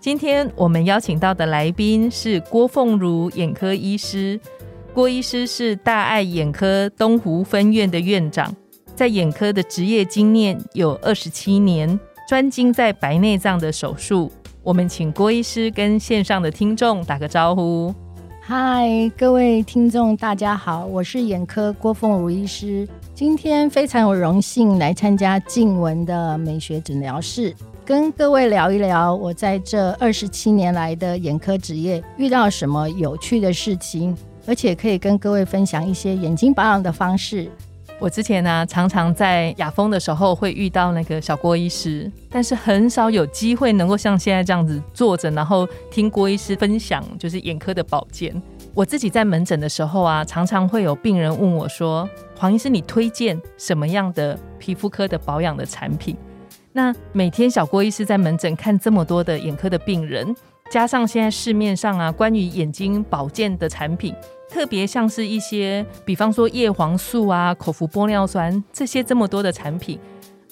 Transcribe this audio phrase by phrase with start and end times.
[0.00, 4.38] 今天我们邀请到的来宾是郭凤如眼科医师。
[4.94, 8.54] 郭医师是大爱眼科东湖分院的院长，
[8.94, 11.98] 在眼科的职业经验有二十七年，
[12.28, 14.30] 专精在白内障的手术。
[14.62, 17.94] 我们请郭医师跟线上的听众打个招呼。
[18.40, 22.88] 嗨，各位听众，大家好，我是眼科郭凤如医师。
[23.14, 27.54] 今天非常有荣幸来参加静雯的美学诊疗室。
[27.88, 34.14] 跟各位聊一聊，我在这二十七年来的眼科职业遇到什么有趣的事情，
[34.46, 37.50] 而且可以跟各位分享一些眼睛保养的方式。
[37.98, 48.34] 我之前呢，常常在雅风的时候会遇到那个小郭医师，但是很少有机会能够像现在这样子坐着，然后听郭医师分享就是眼科的保健。
[48.74, 56.14] 我自己在门诊的时候啊，常常会有病人问我说：“黄医师，你推荐什么样的皮肤科的保养的产品？”
[56.78, 60.32] 那每天小郭医师在门诊看这么多的眼科的病人，
[60.70, 64.14] 加上现在市面上啊关于眼睛保健的产品，
[64.48, 69.98] 特别像是一些，比方说叶黄素啊、口服玻尿酸这些这么多的产品，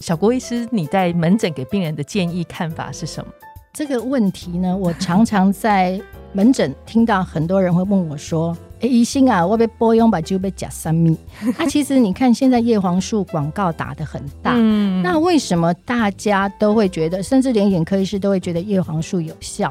[0.00, 3.32] 小郭医师你在门诊给病人的建议看法是什么？
[3.76, 6.00] 这个问题呢，我常常在
[6.32, 8.56] 门诊听到很多人会问我说。
[8.80, 11.14] 哎，医生啊，我被波用吧就被假三米。
[11.58, 14.54] 那 其实你看，现在叶黄素广告打的很大，
[15.02, 19.70] 那为什么大家都会觉得，甚至连眼科医师都会觉得叶黄素有效？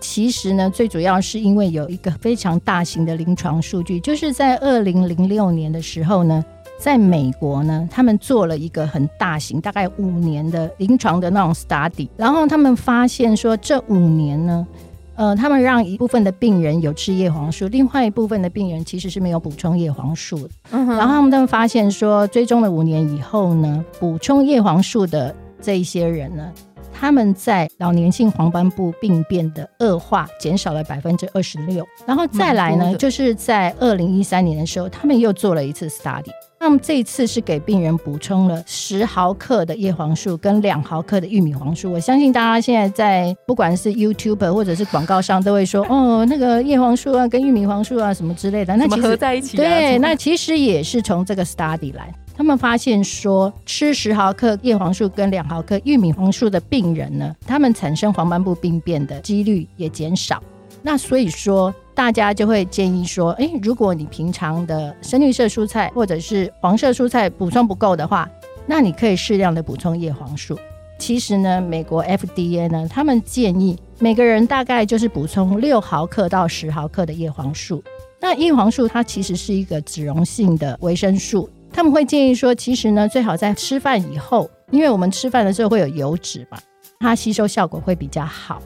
[0.00, 6.44] 其实呢，最主要是因为有一个非常大型的临床数据，就是在二零零六年的时候呢，
[6.82, 14.66] 在美国呢，他们做了一个很大型，大概五年的临床的那种 study，然后他们发现说，这五年呢。
[15.14, 20.50] 呃，他们让一部分的病人有吃叶黄素，另外一部分的病人其实是没有补充叶黄素的。
[20.70, 26.50] 然后他们都发现说，追踪了五年以后呢，补充叶黄素的这一些人呢，
[26.92, 31.86] 他们在老年性黄斑部病变的恶化减少了百分之二十六。
[32.06, 36.32] 然后再来呢，就是在二零一三年的时候，他们又做了一次 study。
[36.62, 41.90] 那么这一次是给病人补充了十毫克的叶黄素跟两毫克的玉米黄素。
[41.90, 48.76] 我相信大家现在在不管是 YouTube 或者是广告上都会说，哦，那个叶黄素啊跟玉米黄素啊什么之类的。
[48.76, 49.56] 那其实合在一起？
[49.56, 52.14] 对，那其实也是从这个 study 来。
[52.32, 60.40] 他们发现说，吃十毫克叶黄素跟两毫克玉米黄素的病人呢，他们产生黄斑部病变的几率也减少。
[60.82, 61.74] 那所以说。
[61.94, 68.26] 大家就会建议说，诶，如果你平常的深绿色蔬菜或者是黄色蔬菜补充不够的话，
[68.64, 70.58] 那你可以适量的补充叶黄素。
[70.98, 77.84] 其实呢，美国 FDA 呢，他们建议每个人大概就是补充六毫克到十毫克的叶黄素。
[78.18, 86.58] 那叶黄素它其实是一个脂溶性的维生素，他们会建议说，其实呢，最好在吃饭以后，因为我们吃饭的时候会有油脂嘛，
[87.00, 88.62] 它吸收效果会比较好。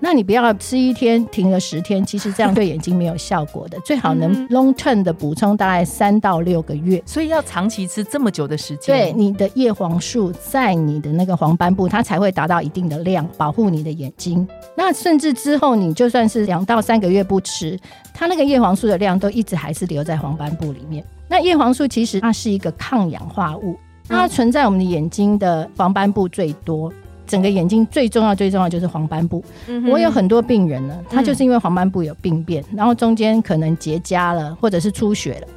[0.00, 3.78] 那你不要吃一天停了十天，其实这样对眼睛没有效果的。
[3.80, 8.96] 最好能 long term 的补充大概三到六个月，所以要长期吃这么久的时间。
[8.96, 14.46] 对，你的叶黄素在你的那个黄斑部，它才会达到一定的量，保护你的眼睛。
[14.76, 17.78] 那甚至之后你就算是两到三个月不吃，
[18.14, 21.04] 它那个叶黄素的量都一直还是留在黄斑部里面。
[21.28, 23.76] 那叶黄素其实它是一个抗氧化物，
[24.08, 26.92] 它存在我们的眼睛的黄斑部最多。
[27.28, 29.44] 整个眼睛最重要、最重要就是黄斑部。
[29.88, 35.48] 我有很多病人呢，他就是因为黄斑部有病变，然后中间可能结痂了，或者是出血了，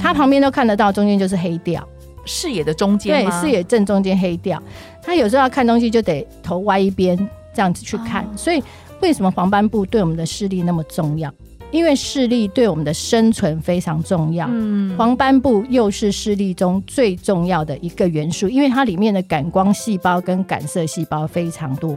[0.00, 1.86] 他旁边都看得到，中间就是黑掉，
[2.24, 4.62] 视野的中间对，视野正中间黑掉。
[5.02, 7.16] 他有时候要看东西就得头歪一边
[7.52, 8.26] 这样子去看。
[8.36, 8.62] 所以
[9.00, 11.32] 为什么黄斑部对我们的视力那么重要？
[11.70, 21.96] 因为视力对我们的生存非常重要，嗯，黄斑部又是视力中最重要的一个元素，因为它里面的感光细胞跟感色细胞非常多。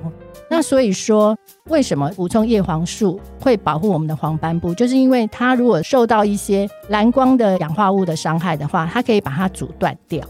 [0.50, 1.38] 那所以说，
[1.70, 4.74] 为什么补充叶黄素会保护我们的黄斑部？
[4.74, 10.26] 就是因为它如果受到一些蓝光的氧化物的伤害的话，它可以把它阻断掉。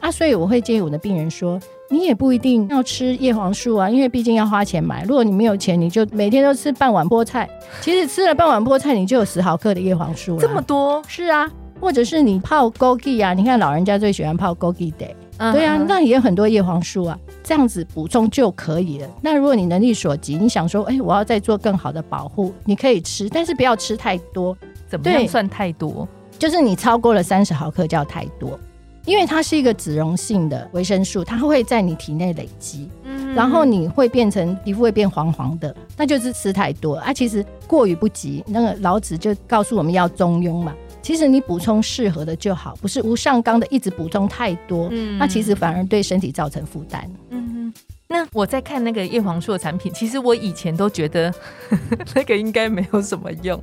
[0.00, 1.58] 啊，所以我会建议我的病人说。
[1.92, 5.02] 你也不一定要吃叶黄素啊，因为毕竟要花钱买。
[5.04, 7.50] 如果你没有钱，你就每天都吃半碗菠菜。
[7.80, 10.40] 其实吃了半碗菠菜，你就有十毫克的叶黄素了。
[10.40, 11.02] 这么多？
[11.08, 11.50] 是啊，
[11.80, 15.06] 或者是你泡枸杞啊，你看老人家最喜欢泡枸杞的，
[15.52, 19.08] 对啊，嗯那也有很多叶黄素啊，这样子补充就可以了。
[19.20, 24.56] 那如果你能力所及，你想说，哎、我要再做更好的保护，你可以吃，但是不要吃太多，
[24.88, 26.06] 怎么样对算太多？
[26.38, 28.58] 就是你超过了三十毫克叫太多，
[29.04, 37.12] 因为它是一个脂溶性的维生素，它会在你体内累积，嗯然后你会变成皮肤会变黄黄的，那就是吃太多啊。
[37.12, 40.74] 其实过于不及，那个老子就告诉我们要中庸嘛。
[41.00, 47.08] 其实你补充适合的就好，不是无上纲的一直补充太多，嗯那其实反而对身体造成负担。
[47.30, 47.72] 嗯，
[48.08, 51.32] 那我在看那个叶黄素的产品，其实我以前都觉得
[52.14, 53.58] 那个应该没有什么用，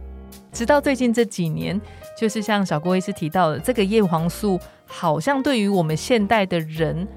[0.57, 1.79] 直到最近这几年，
[2.19, 7.07] 就是像小郭医师提到的，这个叶黄素好像对于我们现代的人，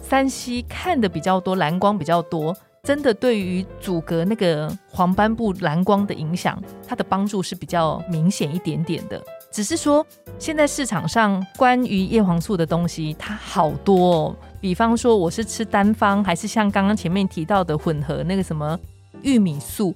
[0.00, 2.56] 三 C 看的比较多，蓝光比较多。
[2.84, 6.56] 真的对于阻隔那个黄斑部蓝光的影响，
[6.86, 9.20] 它的帮助是比较明显一点点的。
[9.50, 10.06] 只是说，
[10.38, 14.36] 现在市场上关于叶黄素的东西，它好多哦。
[14.60, 18.78] 比方说，我是吃单方，还是像刚刚前面提到的混合那个什么
[19.22, 19.92] 玉米素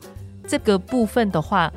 [0.49, 1.73] 这个部分的话，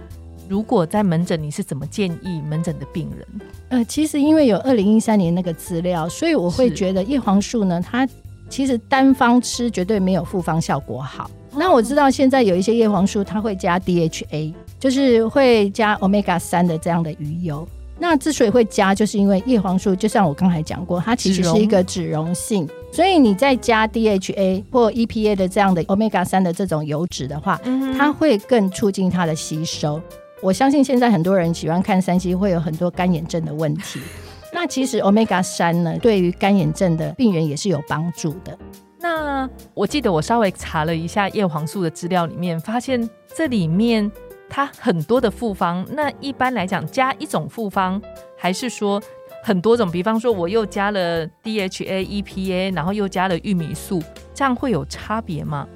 [0.52, 3.26] 如果在门诊，你是怎么建议门诊的病人？
[3.70, 8.06] 呃，其实因为有二零一三年那个资料，所以我会觉得叶黄素呢，它
[8.50, 11.32] 其实单方吃绝对没有复方效果好。
[11.56, 17.66] 那我知道现在有一些叶黄素，它会加 DHA，就是会加 omega 三的这样的鱼油。
[17.98, 30.02] 那之所以会加，就是因为叶黄素，就像我刚才讲过，它其实是一个脂溶性，所以你再加 DHA 或 EPA 的这样的 omega 三的这种油脂的话，嗯它会更促进它的吸收。
[30.42, 34.00] 我相信现在很多人喜欢看三 C，会有很多干眼症的问题。
[34.52, 38.58] 那其实 omega 三呢，对于干眼症的病人也是有帮助的。
[39.00, 44.12] 那我记得我稍微查了一下叶黄素的资料，里面发现这里面
[44.50, 45.86] 它很多的复方。
[45.92, 48.02] 那一般来讲，加一种复方，
[48.36, 49.02] 还是说
[49.44, 49.90] 很多种？
[49.92, 54.02] 比方说，我又加了 DHA、EPA，然后又加了玉米素，
[54.34, 55.68] 这样会有差别吗？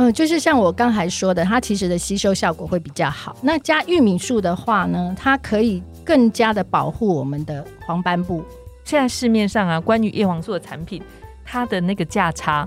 [0.00, 3.36] 呃，就是像我刚才说的，它其实的吸收效果会比较好。
[3.42, 8.42] 那加玉米素的话呢，它可以更加的保护我们的黄斑部。
[8.82, 11.02] 现在市面上啊，关于叶黄素的产品，
[11.44, 12.66] 它的那个价差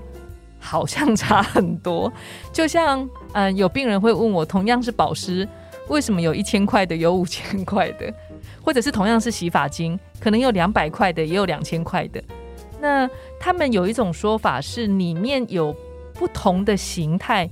[0.60, 2.12] 好像 差很多。
[2.52, 5.48] 就像嗯、有病人会问我，同样是保湿，
[5.88, 8.14] 为什么有一千块的，有五千块的，
[8.62, 12.22] 或者是同样是洗发精，可能有两百块的，也有两千块的。
[12.80, 13.10] 那
[13.40, 15.74] 他们有一种说法是，里面有
[16.14, 17.48] 不同的形态。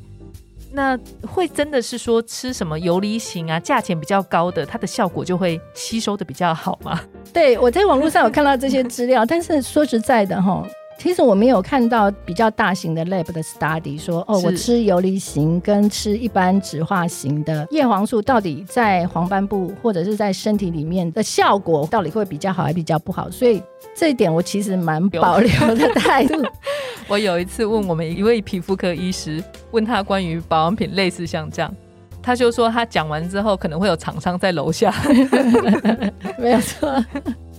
[0.74, 6.98] 那会真的是说吃什么游离型啊，价钱比较高的，它的效果就会吸收的比较好吗？
[7.30, 10.66] 对我在网络上有看到这些资料，但是说实在的哈。
[10.98, 23.60] 其实我没有看到比较大型的 lab 的 study 说，哦，我吃游离型跟吃一般酯化型的叶黄素到底在黄斑部或者是在身体里面的效果到底会比较好还比较不好，所以
[23.96, 26.40] 这一点我其实蛮保留的态度。
[27.08, 31.74] 我有一次问我们一位皮肤科医师，问他关于保养品类似像这样，
[32.22, 34.94] 他就说他讲完之后可能会有厂商在楼下。
[36.38, 37.04] 没有错，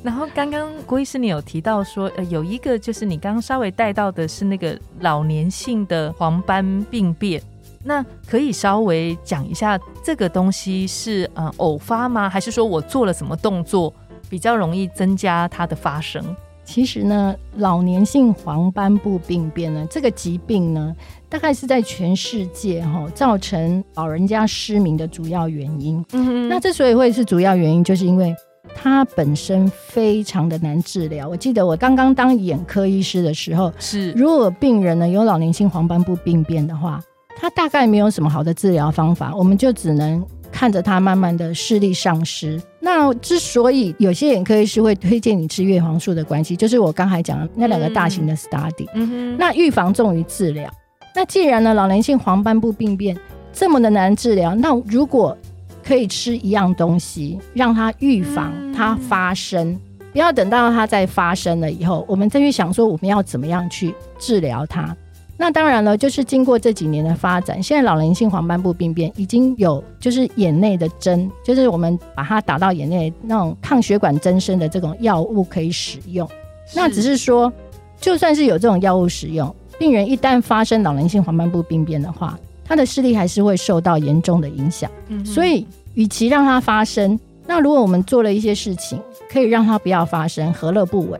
[0.02, 7.42] 然后刚刚郭医师你有提到说，呃，有一个就是你刚刚稍微带到的是那个老年性的黄斑病变，
[7.84, 12.30] 那可以稍微讲一下这个东西是呃偶发吗？
[12.30, 13.94] 还是说我做了什么动作
[14.30, 16.24] 比较容易增加它的发生？
[16.66, 20.96] 其实呢，老年性黄斑部病变呢，这个疾病呢，
[21.28, 26.04] 大概是在全世界哈、造成老人家失明的主要原因。
[26.14, 28.34] 嗯那之所以会是主要原因，就是因为
[28.74, 31.28] 它本身非常的难治疗。
[31.28, 37.02] 我记得我刚刚当眼科医师的时候，是如果病人呢有老年性黄斑部病变的话，
[37.36, 42.62] 他大概没有什么好的治疗方法，我们就只能看着他慢慢的视力丧失。
[42.80, 48.88] 那之所以有些眼科医师会推荐你吃叶黄素的关系，就是我刚才讲的那两个大型的 study。
[49.36, 50.72] 那预防重于治疗。
[51.16, 53.18] 那既然呢，老年性黄斑部病变
[53.52, 55.36] 这么的难治疗，那如果
[55.84, 59.78] 可以吃一样东西，让它预防嗯它发生，
[60.12, 64.96] 不要等到它再发生了以后，我们再去想说我们要怎么样去治疗它。
[65.36, 76.30] 那当然了，就是经过这几年的发展，现在老年性黄斑部病变已经有就是眼内的针，就是我们把它打到眼内那种抗血管增生的这种药物可以使用。
[76.76, 77.52] 那只是说，
[78.00, 84.90] 就算是有这种药物使用，病人一旦发生老年性黄斑部病变的话，他的视力还是会受到严重的影响。
[85.10, 89.00] 嗯所以，与其让它发生，那如果我们做了一些事情，
[89.30, 91.20] 可以让它不要发生，何乐不为？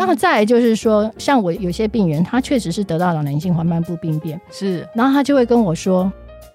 [0.00, 6.10] 嗯那么再来就是说，像我有些病人，他确实是得到老年性黄斑部病变，是然后他就会跟我说：“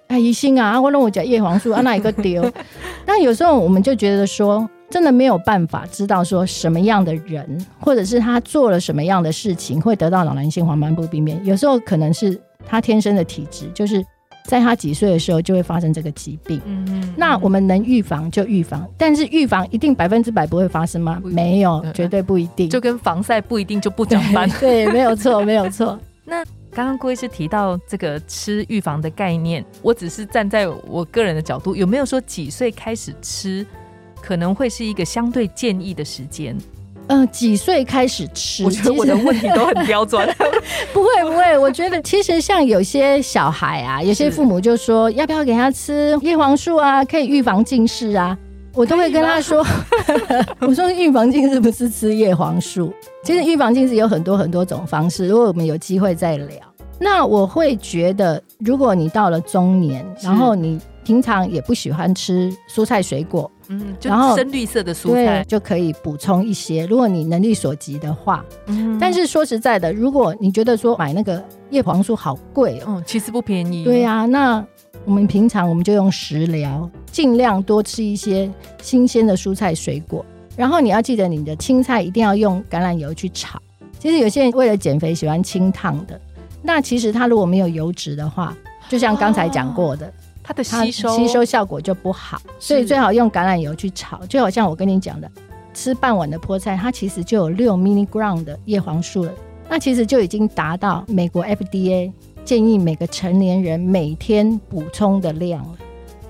[0.08, 2.44] 哎，医 sinh 啊，我让我讲叶黄素啊，那一个丢。
[3.06, 11.40] ”那有时候我们就觉得说，真的没有办法知道说什么样的人，或者是他做了什么样的事情会得到老年性黄斑部病变。
[11.44, 12.36] 有时候可能是
[12.66, 14.04] 他天生的体质，就是
[14.46, 16.60] 在他几岁的时候就会发生这个疾病。
[16.64, 21.20] 嗯嗯那我们能预防就预防，但是预防一定百分之百不会发生吗？
[21.24, 22.70] 没有，绝对不一定。
[22.70, 24.48] 就跟防晒不一定就不长斑。
[24.60, 25.98] 对，没有错，没有错。
[26.24, 33.66] 那刚刚郭医师提到这个吃预防的概念，我只是站在我个人的角度，有没有说几岁开始吃
[34.20, 36.56] 可能会是一个相对建议的时间？
[37.08, 38.64] 嗯、几岁开始吃？
[38.64, 40.26] 我觉得我的问题都很刁钻。
[40.92, 48.36] 不会不会，我觉得其实像有些小孩啊，有些父母就说要不要给他吃叶黄素啊，可以预防近视啊。
[48.74, 49.64] 我都会跟他说，
[50.60, 52.92] 我说预防近视不是吃叶黄素，
[53.24, 56.75] 其实预防近视有很多很多种方式，如果我们有机会再聊。
[56.98, 65.44] 那我会觉得，如果你到了中年，然后你平常也不喜欢吃蔬菜水果，嗯，就然后深绿色的蔬，菜。
[65.46, 66.86] 就可以补充一些。
[66.86, 73.84] 如果你能力所及的话，嗯但是说实在的，如果你觉得说买那个叶黄素好贵哦，嗯，其实不便宜。
[73.84, 74.64] 对呀、那
[75.04, 78.50] 我们平常我们就用食疗，尽量多吃一些
[78.80, 80.24] 新鲜的蔬菜水果。
[80.56, 83.60] 然后你要记得，你的青菜一定要用橄榄油去炒。
[83.98, 86.18] 其实有些人为了减肥喜欢清烫的，
[86.66, 88.52] 那其实它如果没有油脂的话，
[88.88, 94.26] 就像刚才讲过的，它的吸收吸收效果就不好，所以最好用橄榄油去炒。
[94.26, 95.30] 就好像我跟你讲的，
[95.72, 99.32] 吃半碗的菠菜，它其实就有六 milligram 的叶黄素了，
[99.68, 102.12] 那其实就已经达到美国 FDA
[102.44, 105.78] 建议每个成年人每天补充的量了。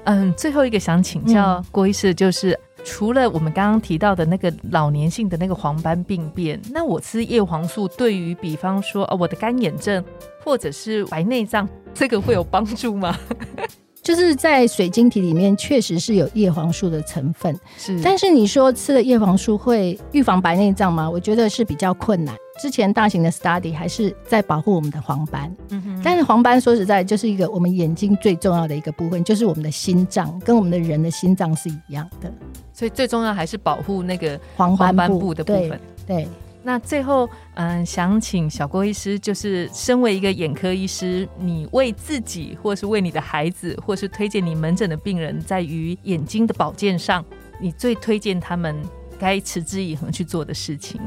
[0.05, 10.03] 嗯，最后一个想请教郭医师，就是、除了我们刚刚提到的那个老年性的那个黄斑病变，那我吃叶黄素对于比方说哦我的干眼症
[10.45, 13.19] 或者是白内障，这个会有帮助吗？
[14.03, 21.11] 就是在水晶体里面确实是有叶黄素的成分，是但是你说吃了叶黄素会预防白内障吗？
[21.11, 22.33] 我觉得是比较困难。
[22.63, 32.33] 之前大型的 study 还是在保护我们的黄斑，嗯哼但是黄斑说实在就是一个我们眼睛最重要的一个部分，就是我们的心脏，跟我们的人的心脏是一样的。
[32.77, 35.81] 所以最重要还是保护那个黄斑部部的部分。
[36.07, 36.29] 对对，
[36.63, 47.25] 那最后，嗯，想请小郭医师，就是身为一个眼科医师，你为自己，或是为你的孩子，或是推荐你门诊的病人，在于眼睛的保健上，
[47.59, 48.77] 你最推荐他们
[49.19, 51.01] 该持之以恒去做的事情。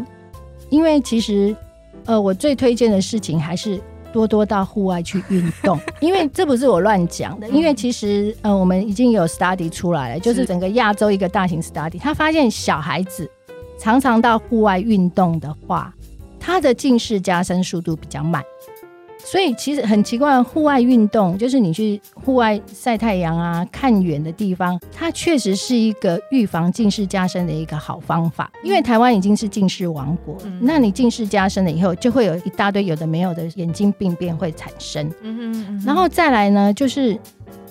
[0.71, 1.55] 因为其实
[2.05, 3.79] 呃，我最推荐的事情还是。
[4.11, 7.47] 多多到户外去运动， 因为这不是我乱讲的。
[7.49, 13.29] 因为其实呃，我们已经有 study 出来了，就是是整个亚洲一个大型 study，他发现小孩子
[13.77, 15.93] 常常到户外运动的话，
[16.39, 18.43] 他的近视加深速度比较慢。
[19.23, 28.51] 所以其实很奇怪，户外运动就是你去户外晒太阳啊，看远的地方，它确实是一个预防近视加深的一个好方法。
[28.63, 35.11] 因为台湾已经是近视王国，嗯那你近视加深了以后，就会有一大堆有的没有的眼睛病变会产生。
[35.21, 37.17] 嗯哼然后再来呢，就是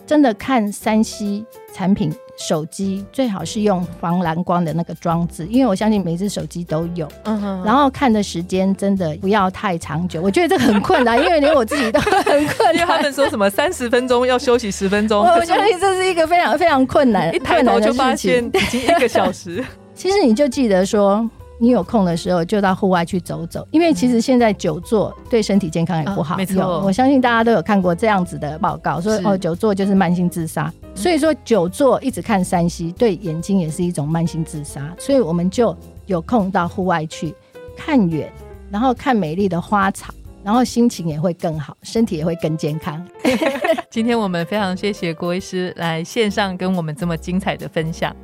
[0.09, 2.13] 真的看三 C 产品。
[2.41, 7.09] 手机最好是用防蓝光的那个装置，因为我相信每只手机都有。
[7.25, 13.01] 嗯哼然后看的时间真的不要太长久，我觉得这个很困难，因为连我自己都很困因为他。
[13.01, 18.63] 们说什么三十分钟要休息十分钟，我相信这是一个非常非常困难、一抬头就发事现情。
[18.63, 19.65] 已经一个小时。
[19.97, 26.35] 其实你就记得说，你有空的时候就到户外去走走，因为其实现在久坐对身体健康也不好。
[26.35, 30.73] 啊没错我相信大家都有看过这样子的报告，说哦，久坐就是慢性自杀。
[30.95, 34.95] 所以说久坐一直看山西，对眼睛也是一种慢性自杀。
[34.99, 37.35] 所以我们就有空到户外去
[37.77, 38.33] 看远，
[38.71, 40.13] 然后看美丽的花草。
[40.45, 43.05] 然后心情也会更好，身体也会更健康。
[43.91, 48.15] 今天我们非常谢谢郭医师来线上跟我们这么精彩的分享，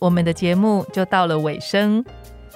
[0.00, 2.04] 我们的节目就到了尾声。